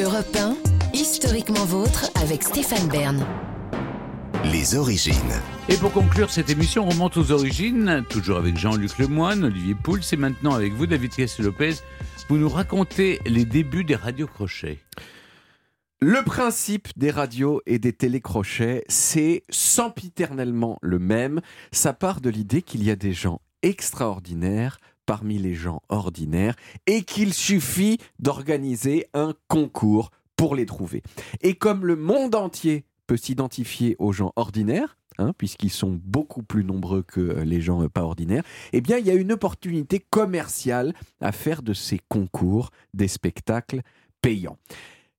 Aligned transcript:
Europe 0.00 0.34
1, 0.34 0.56
historiquement 0.94 1.66
vôtre 1.66 2.10
avec 2.14 2.42
Stéphane 2.42 2.88
Bern. 2.88 3.26
Les 4.50 4.74
origines. 4.74 5.14
Et 5.68 5.76
pour 5.76 5.92
conclure 5.92 6.30
cette 6.30 6.48
émission, 6.48 6.86
on 6.86 6.88
remonte 6.88 7.18
aux 7.18 7.30
origines, 7.30 8.02
toujours 8.08 8.38
avec 8.38 8.56
Jean-Luc 8.56 8.96
Lemoine, 8.96 9.44
Olivier 9.44 9.74
Pouls, 9.74 10.00
et 10.10 10.16
maintenant 10.16 10.54
avec 10.54 10.72
vous, 10.72 10.86
David 10.86 11.14
Cassel-Lopez. 11.14 11.74
Vous 12.30 12.38
nous 12.38 12.48
racontez 12.48 13.20
les 13.26 13.44
débuts 13.44 13.84
des 13.84 13.94
radios 13.94 14.28
crochets. 14.28 14.78
Le 16.00 16.22
principe 16.24 16.88
des 16.96 17.10
radios 17.10 17.60
et 17.66 17.78
des 17.78 17.92
télécrochets, 17.92 18.84
c'est 18.88 19.42
sempiternellement 19.50 20.78
le 20.80 20.98
même. 20.98 21.42
Ça 21.70 21.92
part 21.92 22.22
de 22.22 22.30
l'idée 22.30 22.62
qu'il 22.62 22.82
y 22.82 22.90
a 22.90 22.96
des 22.96 23.12
gens 23.12 23.42
extraordinaires 23.60 24.78
parmi 25.06 25.38
les 25.38 25.54
gens 25.54 25.82
ordinaires 25.88 26.56
et 26.86 27.02
qu'il 27.02 27.34
suffit 27.34 27.98
d'organiser 28.18 29.06
un 29.14 29.34
concours 29.48 30.10
pour 30.36 30.54
les 30.56 30.66
trouver. 30.66 31.02
Et 31.40 31.54
comme 31.54 31.86
le 31.86 31.96
monde 31.96 32.34
entier 32.34 32.84
peut 33.06 33.16
s'identifier 33.16 33.96
aux 33.98 34.12
gens 34.12 34.32
ordinaires, 34.36 34.96
hein, 35.18 35.32
puisqu'ils 35.36 35.70
sont 35.70 36.00
beaucoup 36.02 36.42
plus 36.42 36.64
nombreux 36.64 37.02
que 37.02 37.20
euh, 37.20 37.44
les 37.44 37.60
gens 37.60 37.82
euh, 37.82 37.88
pas 37.88 38.02
ordinaires, 38.02 38.44
eh 38.72 38.80
bien, 38.80 38.98
il 38.98 39.06
y 39.06 39.10
a 39.10 39.14
une 39.14 39.32
opportunité 39.32 40.00
commerciale 40.00 40.94
à 41.20 41.32
faire 41.32 41.62
de 41.62 41.74
ces 41.74 42.00
concours 42.08 42.70
des 42.94 43.08
spectacles 43.08 43.82
payants. 44.20 44.58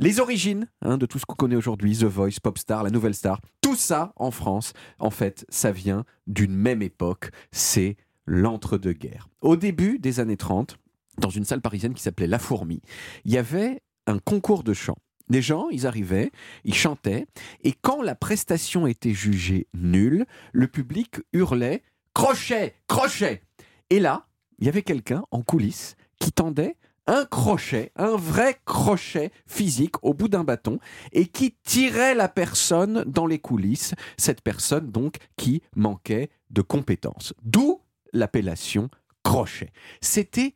Les 0.00 0.18
origines 0.18 0.66
hein, 0.82 0.98
de 0.98 1.06
tout 1.06 1.18
ce 1.20 1.26
qu'on 1.26 1.36
connaît 1.36 1.54
aujourd'hui, 1.56 1.96
The 1.96 2.04
Voice, 2.04 2.40
Popstar, 2.42 2.82
la 2.82 2.90
Nouvelle 2.90 3.14
Star, 3.14 3.40
tout 3.60 3.76
ça 3.76 4.12
en 4.16 4.32
France, 4.32 4.72
en 4.98 5.10
fait, 5.10 5.46
ça 5.48 5.70
vient 5.70 6.04
d'une 6.26 6.54
même 6.54 6.82
époque, 6.82 7.30
c'est 7.52 7.96
l'entre-deux-guerres. 8.26 9.28
Au 9.40 9.56
début 9.56 9.98
des 9.98 10.20
années 10.20 10.36
30, 10.36 10.76
dans 11.18 11.30
une 11.30 11.44
salle 11.44 11.60
parisienne 11.60 11.94
qui 11.94 12.02
s'appelait 12.02 12.26
La 12.26 12.38
Fourmi, 12.38 12.80
il 13.24 13.32
y 13.32 13.38
avait 13.38 13.82
un 14.06 14.18
concours 14.18 14.64
de 14.64 14.72
chant. 14.72 14.96
Les 15.30 15.40
gens, 15.40 15.68
ils 15.70 15.86
arrivaient, 15.86 16.30
ils 16.64 16.74
chantaient, 16.74 17.26
et 17.62 17.72
quand 17.72 18.02
la 18.02 18.14
prestation 18.14 18.86
était 18.86 19.14
jugée 19.14 19.68
nulle, 19.72 20.26
le 20.52 20.66
public 20.66 21.16
hurlait 21.32 21.82
Crochet 22.12 22.74
Crochet 22.86 23.42
Et 23.90 24.00
là, 24.00 24.26
il 24.58 24.66
y 24.66 24.68
avait 24.68 24.82
quelqu'un 24.82 25.24
en 25.30 25.42
coulisses 25.42 25.96
qui 26.20 26.30
tendait 26.30 26.76
un 27.06 27.24
crochet, 27.26 27.92
un 27.96 28.16
vrai 28.16 28.58
crochet 28.64 29.30
physique 29.46 30.02
au 30.02 30.14
bout 30.14 30.28
d'un 30.28 30.44
bâton, 30.44 30.78
et 31.12 31.26
qui 31.26 31.54
tirait 31.62 32.14
la 32.14 32.28
personne 32.28 33.04
dans 33.06 33.26
les 33.26 33.38
coulisses, 33.38 33.94
cette 34.16 34.40
personne 34.40 34.90
donc 34.90 35.16
qui 35.36 35.62
manquait 35.76 36.30
de 36.50 36.62
compétences. 36.62 37.34
D'où 37.42 37.80
l'appellation 38.14 38.88
crochet. 39.22 39.70
C'était 40.00 40.54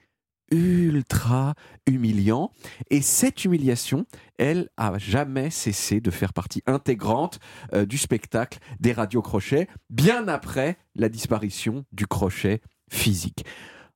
ultra 0.50 1.54
humiliant 1.86 2.52
et 2.90 3.02
cette 3.02 3.44
humiliation, 3.44 4.06
elle 4.38 4.70
a 4.78 4.96
jamais 4.96 5.50
cessé 5.50 6.00
de 6.00 6.10
faire 6.10 6.32
partie 6.32 6.62
intégrante 6.66 7.38
euh, 7.74 7.84
du 7.84 7.98
spectacle 7.98 8.58
des 8.80 8.92
radios 8.92 9.20
crochets, 9.20 9.68
bien 9.90 10.26
après 10.28 10.78
la 10.94 11.10
disparition 11.10 11.84
du 11.92 12.06
crochet 12.06 12.62
physique. 12.90 13.44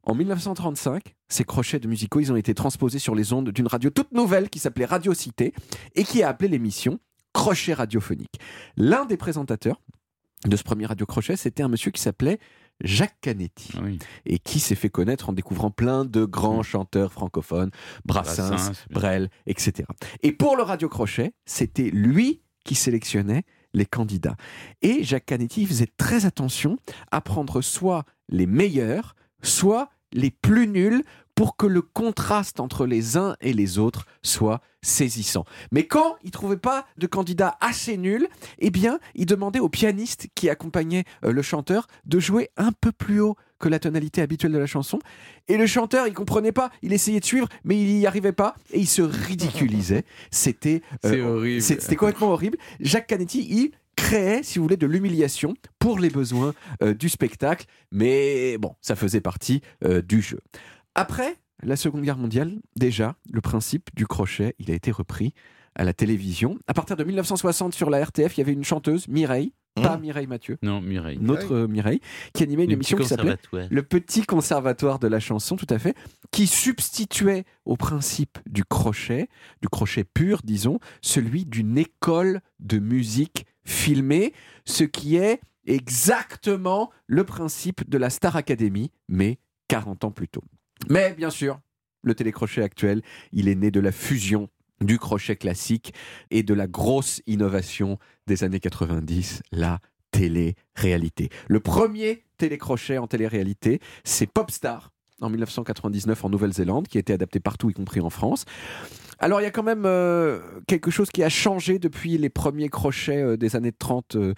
En 0.04 0.14
1935, 0.14 1.14
ces 1.28 1.44
crochets 1.44 1.78
de 1.78 1.88
musicaux, 1.88 2.20
ils 2.20 2.32
ont 2.32 2.36
été 2.36 2.54
transposés 2.54 2.98
sur 2.98 3.14
les 3.14 3.32
ondes 3.32 3.50
d'une 3.50 3.68
radio 3.68 3.88
toute 3.88 4.12
nouvelle 4.12 4.50
qui 4.50 4.58
s'appelait 4.58 4.84
Radio 4.84 5.14
Cité 5.14 5.54
et 5.94 6.04
qui 6.04 6.22
a 6.22 6.28
appelé 6.28 6.48
l'émission 6.48 6.98
Crochet 7.32 7.72
radiophonique. 7.72 8.40
L'un 8.76 9.06
des 9.06 9.16
présentateurs 9.16 9.80
de 10.44 10.56
ce 10.56 10.62
premier 10.62 10.86
radio 10.86 11.06
crochet, 11.06 11.36
c'était 11.36 11.62
un 11.62 11.68
monsieur 11.68 11.90
qui 11.90 12.02
s'appelait 12.02 12.38
Jacques 12.82 13.16
Canetti, 13.20 13.72
Ah 13.76 13.82
et 14.26 14.38
qui 14.38 14.60
s'est 14.60 14.74
fait 14.74 14.90
connaître 14.90 15.28
en 15.30 15.32
découvrant 15.32 15.70
plein 15.70 16.04
de 16.04 16.24
grands 16.24 16.60
Mm. 16.60 16.64
chanteurs 16.64 17.12
francophones, 17.12 17.70
Brassens, 18.04 18.48
Brassens. 18.50 18.72
Brel, 18.90 19.30
etc. 19.46 19.84
Et 20.22 20.32
pour 20.32 20.56
le 20.56 20.62
radio 20.62 20.88
crochet, 20.88 21.32
c'était 21.46 21.90
lui 21.90 22.42
qui 22.64 22.74
sélectionnait 22.74 23.44
les 23.74 23.86
candidats. 23.86 24.36
Et 24.82 25.02
Jacques 25.02 25.26
Canetti 25.26 25.64
faisait 25.66 25.88
très 25.96 26.26
attention 26.26 26.76
à 27.10 27.20
prendre 27.20 27.62
soit 27.62 28.04
les 28.28 28.46
meilleurs, 28.46 29.14
soit 29.42 29.88
les 30.12 30.30
plus 30.30 30.68
nuls 30.68 31.02
pour 31.42 31.56
que 31.56 31.66
le 31.66 31.82
contraste 31.82 32.60
entre 32.60 32.86
les 32.86 33.16
uns 33.16 33.34
et 33.40 33.52
les 33.52 33.80
autres 33.80 34.06
soit 34.22 34.60
saisissant. 34.80 35.44
Mais 35.72 35.88
quand 35.88 36.14
il 36.22 36.30
trouvait 36.30 36.56
pas 36.56 36.86
de 36.98 37.08
candidat 37.08 37.56
assez 37.60 37.96
nul, 37.96 38.28
eh 38.60 38.70
bien, 38.70 39.00
il 39.16 39.26
demandait 39.26 39.58
au 39.58 39.68
pianiste 39.68 40.28
qui 40.36 40.48
accompagnait 40.48 41.02
euh, 41.24 41.32
le 41.32 41.42
chanteur 41.42 41.88
de 42.04 42.20
jouer 42.20 42.50
un 42.56 42.70
peu 42.70 42.92
plus 42.92 43.18
haut 43.18 43.34
que 43.58 43.68
la 43.68 43.80
tonalité 43.80 44.22
habituelle 44.22 44.52
de 44.52 44.58
la 44.58 44.66
chanson. 44.66 45.00
Et 45.48 45.56
le 45.56 45.66
chanteur, 45.66 46.06
il 46.06 46.14
comprenait 46.14 46.52
pas, 46.52 46.70
il 46.80 46.92
essayait 46.92 47.18
de 47.18 47.24
suivre, 47.24 47.48
mais 47.64 47.76
il 47.76 47.92
n'y 47.92 48.06
arrivait 48.06 48.30
pas 48.30 48.54
et 48.70 48.78
il 48.78 48.86
se 48.86 49.02
ridiculisait. 49.02 50.04
C'était 50.30 50.82
euh, 51.04 51.58
C'était 51.58 51.96
complètement 51.96 52.30
horrible. 52.30 52.56
Jacques 52.78 53.08
Canetti, 53.08 53.48
il 53.50 53.72
créait, 53.96 54.44
si 54.44 54.58
vous 54.58 54.64
voulez, 54.64 54.76
de 54.76 54.86
l'humiliation 54.86 55.54
pour 55.80 55.98
les 55.98 56.10
besoins 56.10 56.54
euh, 56.82 56.94
du 56.94 57.08
spectacle, 57.08 57.66
mais 57.90 58.58
bon, 58.58 58.74
ça 58.80 58.94
faisait 58.94 59.20
partie 59.20 59.60
euh, 59.84 60.02
du 60.02 60.22
jeu. 60.22 60.38
Après 60.94 61.36
la 61.62 61.76
Seconde 61.76 62.02
Guerre 62.02 62.18
mondiale, 62.18 62.60
déjà, 62.76 63.16
le 63.30 63.40
principe 63.40 63.90
du 63.94 64.06
crochet, 64.06 64.54
il 64.58 64.70
a 64.70 64.74
été 64.74 64.90
repris 64.90 65.32
à 65.74 65.84
la 65.84 65.92
télévision. 65.94 66.58
À 66.66 66.74
partir 66.74 66.96
de 66.96 67.04
1960, 67.04 67.72
sur 67.74 67.88
la 67.88 68.04
RTF, 68.04 68.36
il 68.36 68.40
y 68.40 68.42
avait 68.42 68.52
une 68.52 68.64
chanteuse, 68.64 69.08
Mireille, 69.08 69.52
pas 69.74 69.96
Mireille 69.96 70.26
Mathieu, 70.26 70.58
Non, 70.62 70.82
Mireille. 70.82 71.18
notre 71.18 71.54
euh, 71.54 71.66
Mireille, 71.66 72.00
qui 72.34 72.42
animait 72.42 72.64
une 72.64 72.70
Le 72.70 72.74
émission 72.74 72.98
petit 72.98 73.04
qui 73.04 73.08
s'appelait 73.08 73.36
conservatoire. 73.36 73.68
le 73.70 73.82
petit 73.82 74.22
conservatoire 74.24 74.98
de 74.98 75.06
la 75.08 75.18
chanson, 75.18 75.56
tout 75.56 75.66
à 75.70 75.78
fait, 75.78 75.96
qui 76.30 76.46
substituait 76.46 77.44
au 77.64 77.76
principe 77.76 78.38
du 78.44 78.64
crochet, 78.64 79.28
du 79.62 79.68
crochet 79.70 80.04
pur, 80.04 80.40
disons, 80.44 80.78
celui 81.00 81.46
d'une 81.46 81.78
école 81.78 82.40
de 82.60 82.78
musique 82.78 83.46
filmée, 83.64 84.34
ce 84.66 84.84
qui 84.84 85.16
est 85.16 85.40
exactement 85.64 86.90
le 87.06 87.24
principe 87.24 87.88
de 87.88 87.96
la 87.96 88.10
Star 88.10 88.36
Academy, 88.36 88.90
mais 89.08 89.38
40 89.68 90.04
ans 90.04 90.10
plus 90.10 90.28
tôt. 90.28 90.42
Mais 90.88 91.14
bien 91.14 91.30
sûr, 91.30 91.60
le 92.02 92.14
télécrochet 92.14 92.62
actuel, 92.62 93.02
il 93.32 93.48
est 93.48 93.54
né 93.54 93.70
de 93.70 93.80
la 93.80 93.92
fusion 93.92 94.48
du 94.80 94.98
crochet 94.98 95.36
classique 95.36 95.94
et 96.30 96.42
de 96.42 96.54
la 96.54 96.66
grosse 96.66 97.22
innovation 97.26 97.98
des 98.26 98.44
années 98.44 98.60
90, 98.60 99.42
la 99.52 99.78
télé-réalité. 100.10 101.30
Le 101.48 101.60
premier 101.60 102.24
télécrochet 102.36 102.98
en 102.98 103.06
télé-réalité, 103.06 103.80
c'est 104.04 104.26
Popstar 104.26 104.90
en 105.24 105.30
1999 105.30 106.24
en 106.24 106.28
Nouvelle-Zélande, 106.28 106.88
qui 106.88 106.98
a 106.98 107.00
été 107.00 107.12
adapté 107.12 107.40
partout, 107.40 107.70
y 107.70 107.74
compris 107.74 108.00
en 108.00 108.10
France. 108.10 108.44
Alors 109.22 109.40
il 109.40 109.44
y 109.44 109.46
a 109.46 109.52
quand 109.52 109.62
même 109.62 109.84
euh, 109.86 110.40
quelque 110.66 110.90
chose 110.90 111.10
qui 111.10 111.22
a 111.22 111.28
changé 111.28 111.78
depuis 111.78 112.18
les 112.18 112.28
premiers 112.28 112.68
crochets 112.68 113.22
euh, 113.22 113.36
des 113.36 113.54
années 113.54 113.70
30 113.70 114.16
euh, 114.16 114.34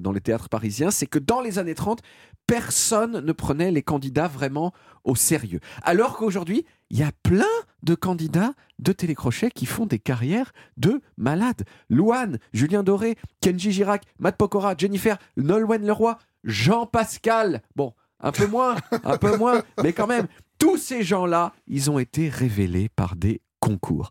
dans 0.00 0.10
les 0.10 0.22
théâtres 0.22 0.48
parisiens, 0.48 0.90
c'est 0.90 1.06
que 1.06 1.18
dans 1.18 1.42
les 1.42 1.58
années 1.58 1.74
30, 1.74 2.00
personne 2.46 3.20
ne 3.20 3.32
prenait 3.32 3.70
les 3.70 3.82
candidats 3.82 4.28
vraiment 4.28 4.72
au 5.04 5.16
sérieux. 5.16 5.60
Alors 5.82 6.16
qu'aujourd'hui, 6.16 6.64
il 6.88 6.98
y 6.98 7.02
a 7.02 7.10
plein 7.22 7.44
de 7.82 7.94
candidats 7.94 8.54
de 8.78 8.92
télécrochets 8.92 9.50
qui 9.50 9.66
font 9.66 9.84
des 9.84 9.98
carrières 9.98 10.52
de 10.78 11.02
malades. 11.18 11.64
Louane, 11.90 12.38
Julien 12.54 12.82
Doré, 12.82 13.16
Kenji 13.42 13.70
Girac, 13.70 14.04
Matt 14.18 14.38
Pokora, 14.38 14.74
Jennifer, 14.78 15.18
Nolwenn 15.36 15.84
Leroy, 15.84 16.16
Jean 16.44 16.86
Pascal. 16.86 17.60
Bon, 17.76 17.92
un 18.22 18.32
peu 18.32 18.46
moins, 18.46 18.76
un 19.04 19.18
peu 19.18 19.36
moins, 19.36 19.62
mais 19.82 19.92
quand 19.92 20.06
même, 20.06 20.26
tous 20.58 20.76
ces 20.76 21.02
gens-là, 21.02 21.52
ils 21.66 21.90
ont 21.90 21.98
été 21.98 22.28
révélés 22.28 22.88
par 22.88 23.16
des 23.16 23.40
concours. 23.60 24.10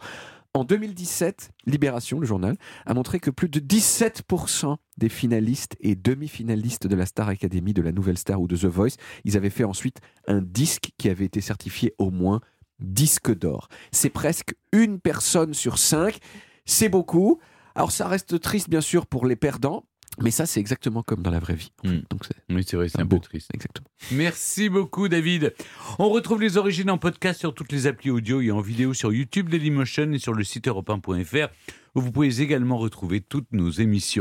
En 0.53 0.65
2017, 0.65 1.51
Libération, 1.65 2.19
le 2.19 2.25
journal, 2.25 2.57
a 2.85 2.93
montré 2.93 3.21
que 3.21 3.29
plus 3.29 3.47
de 3.47 3.61
17% 3.61 4.75
des 4.97 5.07
finalistes 5.07 5.77
et 5.79 5.95
demi-finalistes 5.95 6.87
de 6.87 6.95
la 6.95 7.05
Star 7.05 7.29
Academy, 7.29 7.73
de 7.73 7.81
la 7.81 7.93
Nouvelle 7.93 8.17
Star 8.17 8.41
ou 8.41 8.47
de 8.47 8.57
The 8.57 8.65
Voice, 8.65 8.97
ils 9.23 9.37
avaient 9.37 9.49
fait 9.49 9.63
ensuite 9.63 9.99
un 10.27 10.41
disque 10.41 10.91
qui 10.97 11.09
avait 11.09 11.23
été 11.23 11.39
certifié 11.39 11.95
au 11.99 12.11
moins 12.11 12.41
disque 12.79 13.33
d'or. 13.33 13.69
C'est 13.93 14.09
presque 14.09 14.53
une 14.73 14.99
personne 14.99 15.53
sur 15.53 15.77
cinq. 15.77 16.17
C'est 16.65 16.89
beaucoup. 16.89 17.39
Alors 17.73 17.93
ça 17.93 18.09
reste 18.09 18.37
triste 18.41 18.69
bien 18.69 18.81
sûr 18.81 19.07
pour 19.07 19.25
les 19.25 19.37
perdants, 19.37 19.85
mais 20.19 20.31
ça 20.31 20.45
c'est 20.45 20.59
exactement 20.59 21.03
comme 21.03 21.21
dans 21.21 21.31
la 21.31 21.39
vraie 21.39 21.55
vie. 21.55 21.71
en 21.83 21.87
fait. 21.87 21.95
Mm. 21.95 22.01
Donc 22.09 22.25
c'est 22.25 22.53
Oui, 22.53 22.63
c'est 22.67 22.75
vrai, 22.77 22.89
c'est 22.89 22.99
un 22.99 23.03
un 23.03 23.07
peu 23.07 23.15
beau. 23.17 23.21
triste. 23.21 23.49
exactement. 23.53 23.87
Merci 24.11 24.69
beaucoup, 24.69 25.07
David. 25.07 25.53
On 25.99 26.09
retrouve 26.09 26.41
les 26.41 26.57
origines 26.57 26.89
en 26.89 26.97
podcast 26.97 27.39
sur 27.39 27.53
toutes 27.53 27.71
les 27.71 27.87
applis 27.87 28.09
audio 28.11 28.41
et 28.41 28.51
en 28.51 28.61
vidéo 28.61 28.93
sur 28.93 29.13
YouTube 29.13 29.49
Dailymotion 29.49 30.11
et 30.11 30.19
sur 30.19 30.33
le 30.33 30.43
site 30.43 30.67
europe1.fr 30.67 31.47
où 31.95 32.01
vous 32.01 32.11
pouvez 32.11 32.41
également 32.41 32.77
retrouver 32.77 33.19
toutes 33.21 33.51
nos 33.51 33.69
émissions. 33.69 34.19